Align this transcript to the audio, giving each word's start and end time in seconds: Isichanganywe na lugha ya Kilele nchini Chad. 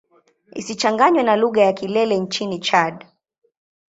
Isichanganywe 0.53 1.23
na 1.23 1.35
lugha 1.35 1.61
ya 1.63 1.73
Kilele 1.73 2.17
nchini 2.19 2.59
Chad. 2.59 3.05